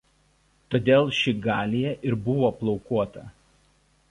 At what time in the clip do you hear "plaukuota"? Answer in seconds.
2.63-3.29